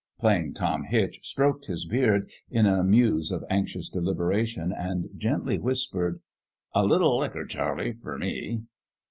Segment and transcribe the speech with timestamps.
[0.19, 6.21] Plain Tom Hitch stroked his beard, in a muse of anxious deliberation, and gently whispered:"
[6.73, 8.63] A liT licker, Charlie fer me."